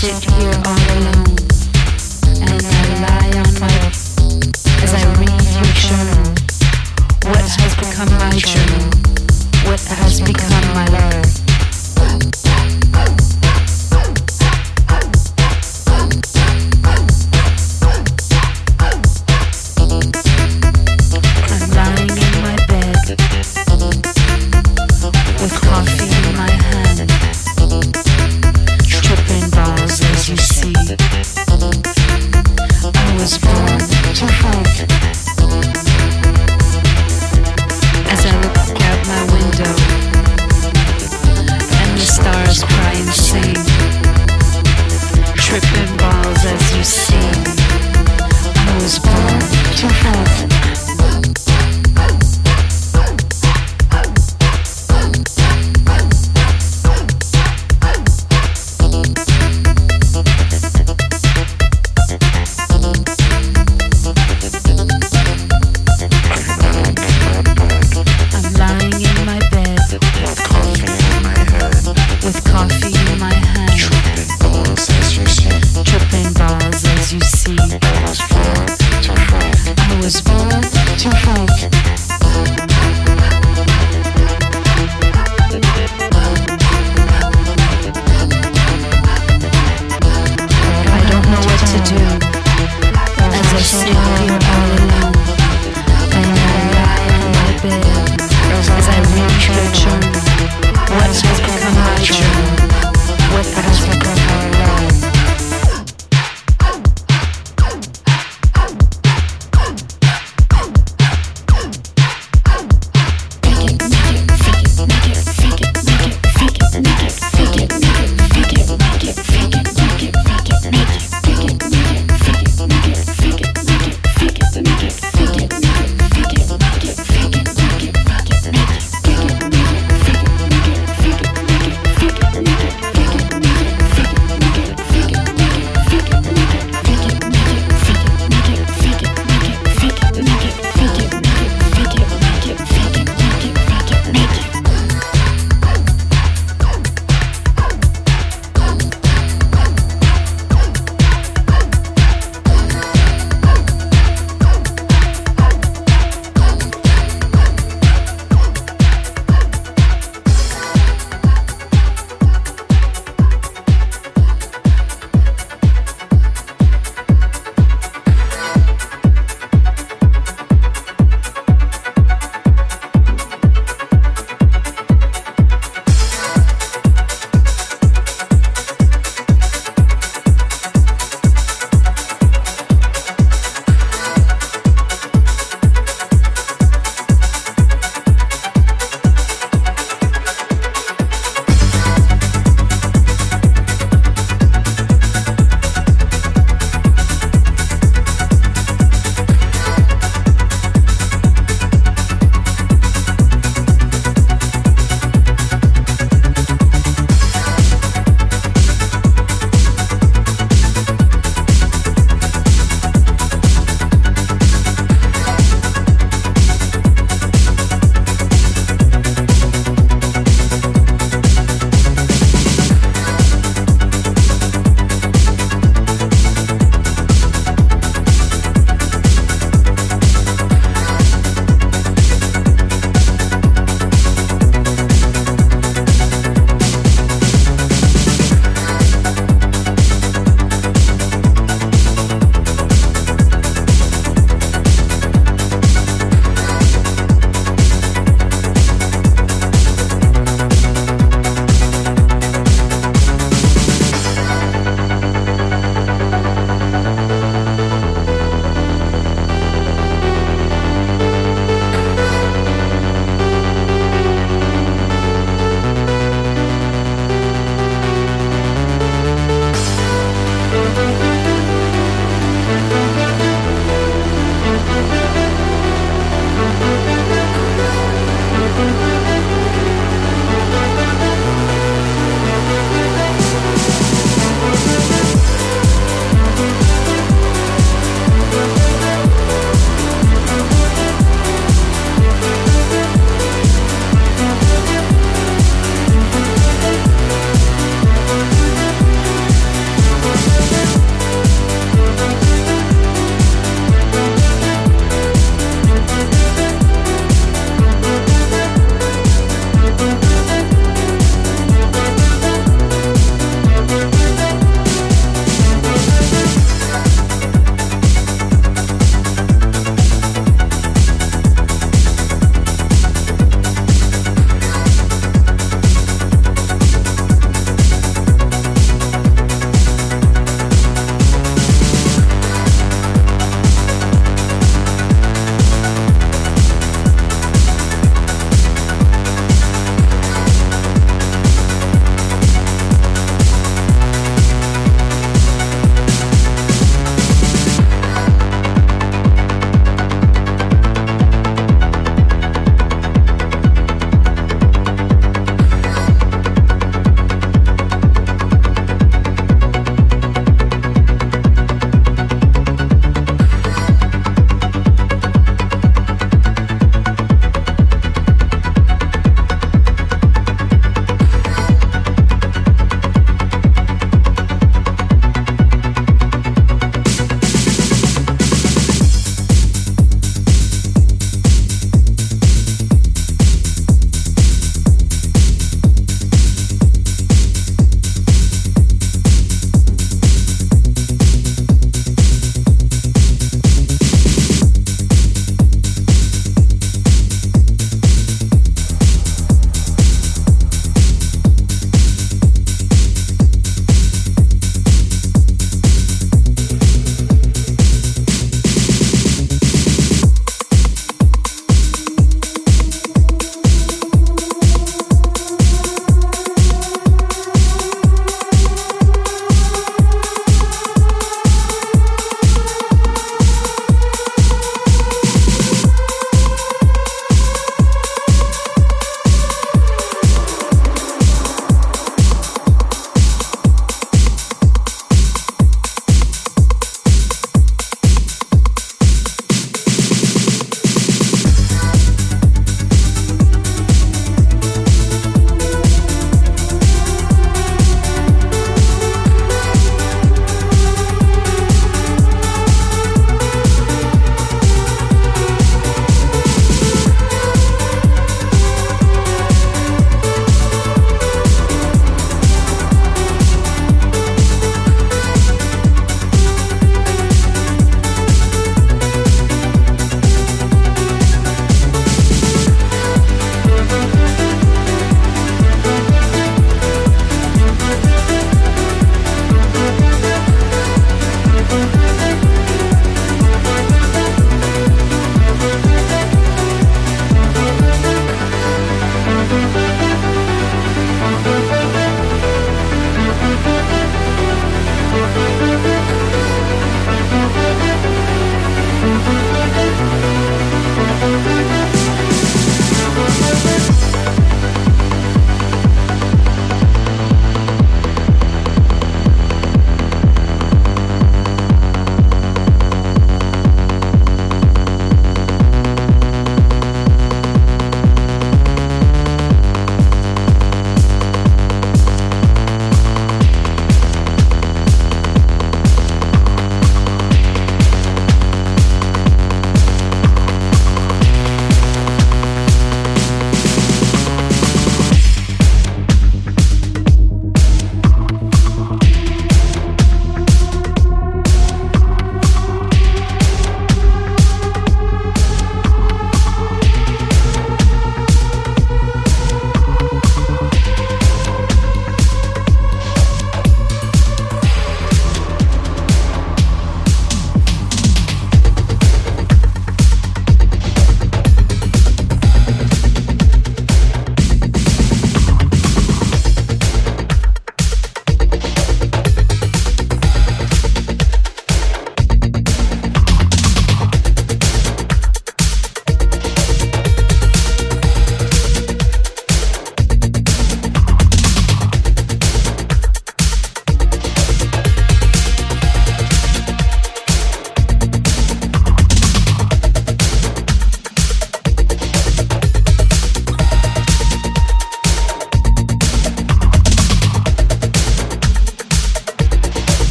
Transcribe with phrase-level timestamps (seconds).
[0.00, 0.79] Sit here all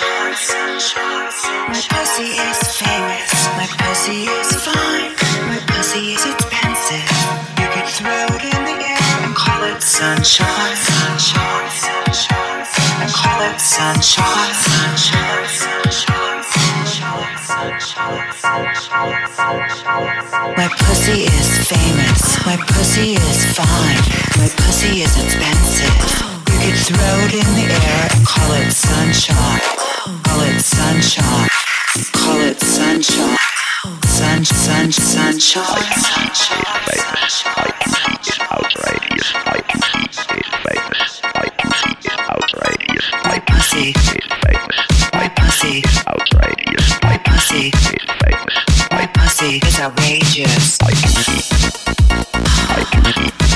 [0.00, 3.32] My pussy is famous.
[3.58, 5.12] My pussy is fine.
[5.50, 7.04] My pussy is expensive.
[7.60, 10.48] You could throw it in the air and call it sunshine.
[13.00, 14.54] And call it sunshine.
[14.64, 15.48] Sunshine.
[15.48, 16.40] Sunshine.
[20.56, 22.46] My pussy is famous.
[22.46, 24.00] My pussy is fine.
[24.40, 25.69] My pussy is expensive.
[26.62, 26.76] It
[27.32, 28.08] in the air.
[28.26, 29.60] Call it sunshine.
[30.24, 31.48] Call it sunshine.
[32.12, 33.38] Call it sunshine.
[34.04, 34.92] Sunshine.
[35.64, 36.60] I can see.
[37.46, 39.32] I can see outrageous.
[39.34, 40.08] I can see.
[40.64, 43.06] I can see outrageous.
[43.22, 43.94] I can see
[46.10, 46.98] outrageous.
[49.80, 50.68] Outrageous.
[50.70, 51.42] I can see.
[52.70, 53.49] I can see.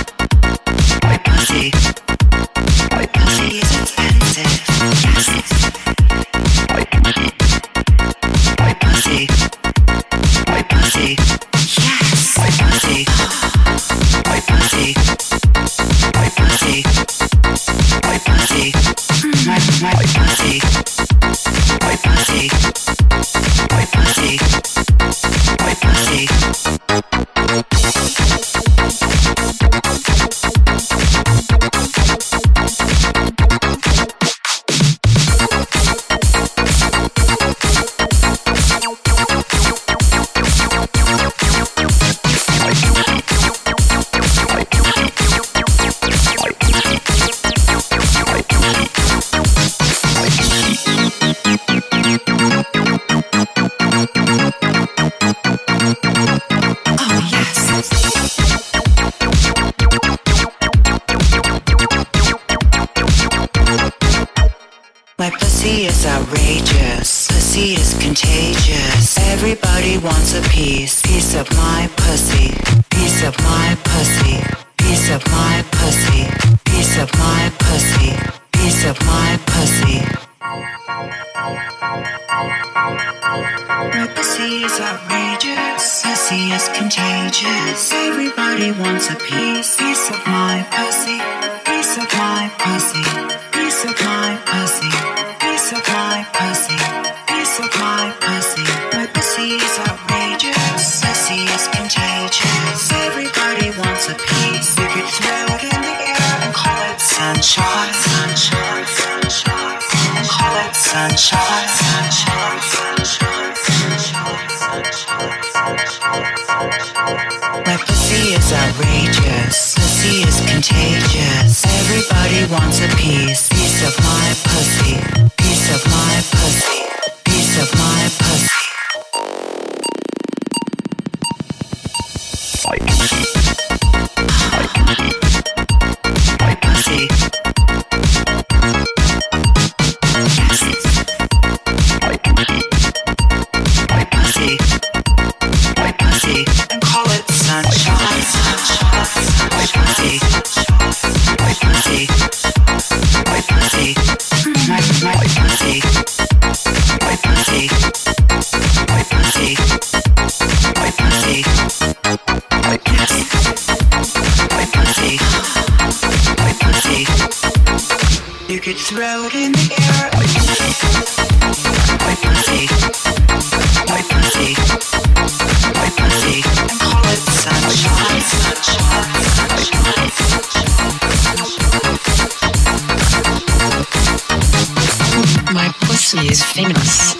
[186.14, 187.16] pussy is famous.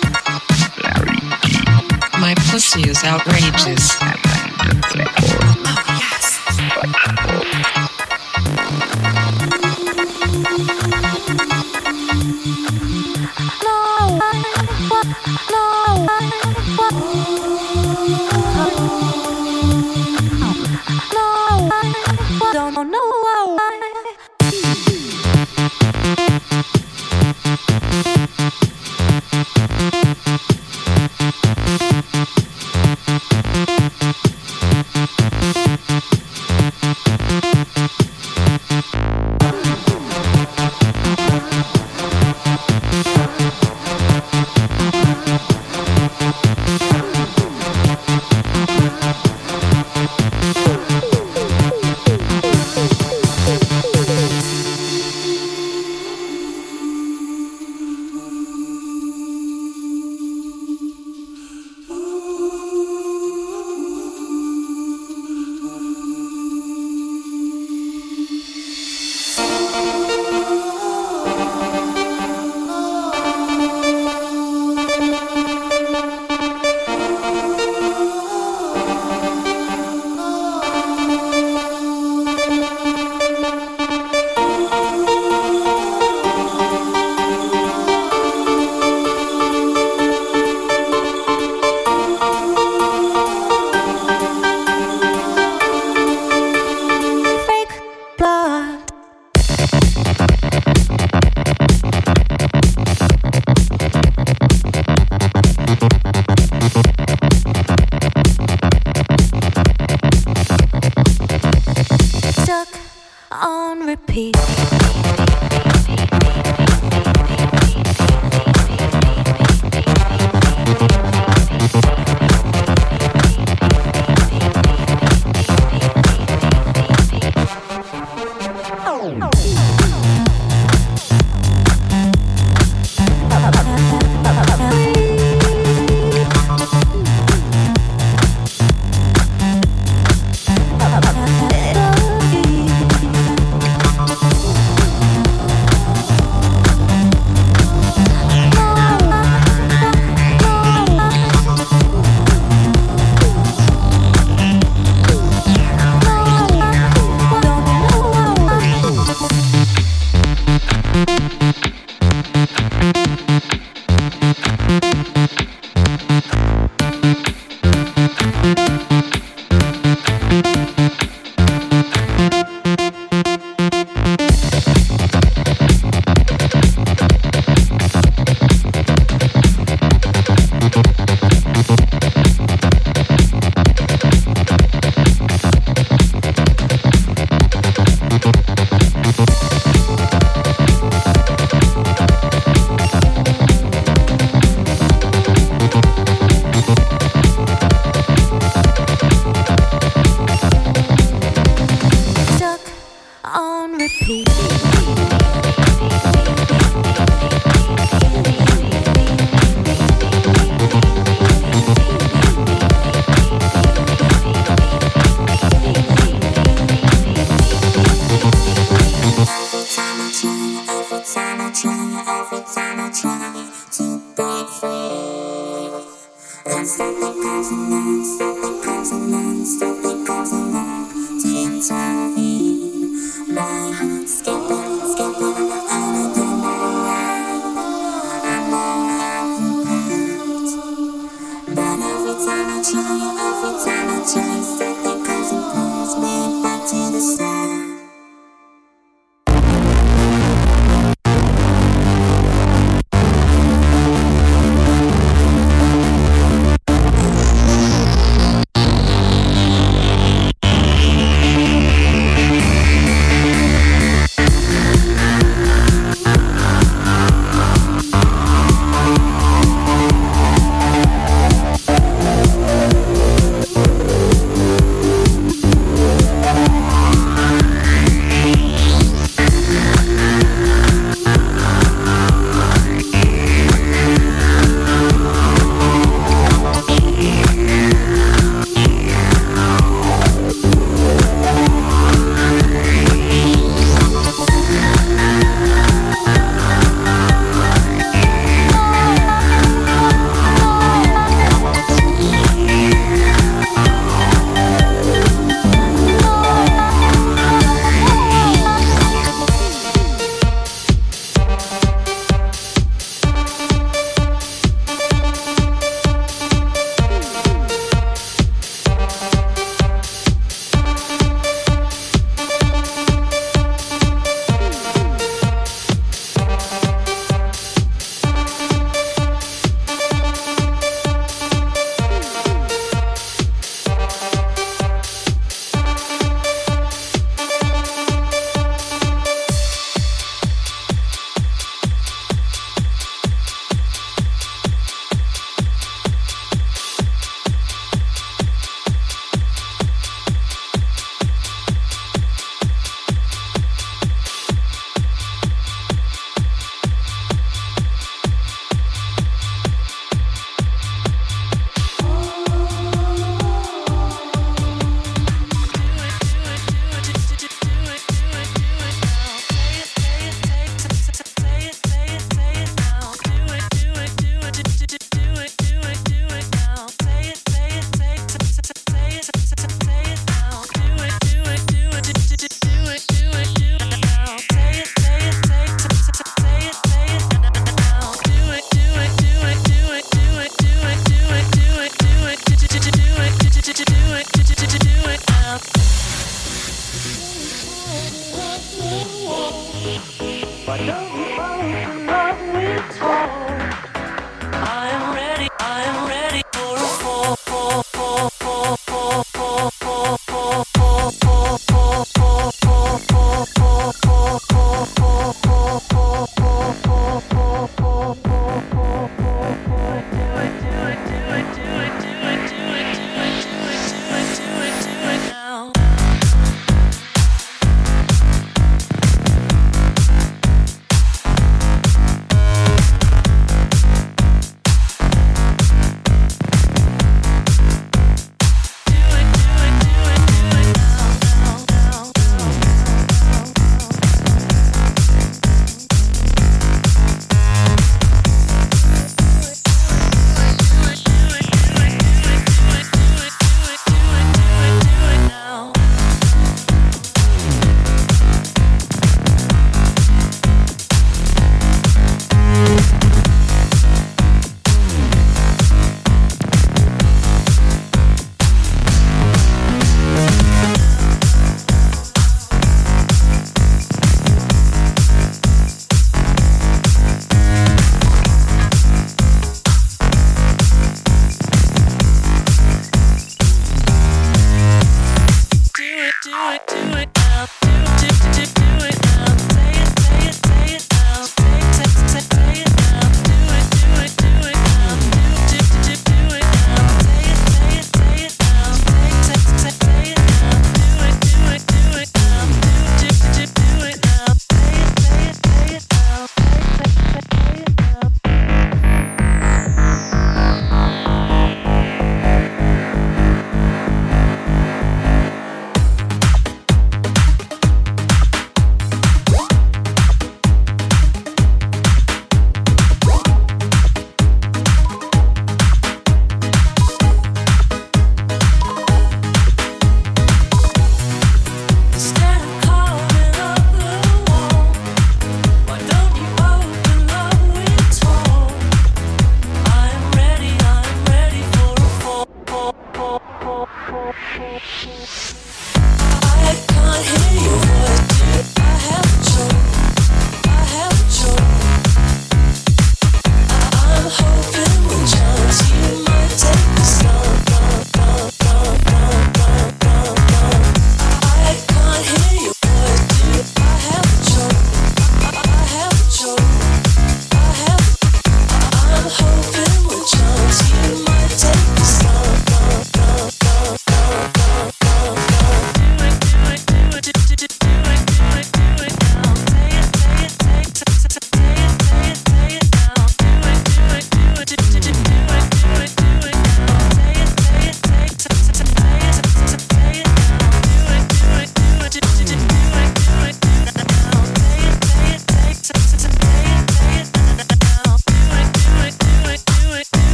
[0.84, 1.18] Larry.
[2.20, 3.96] My pussy is outrageous.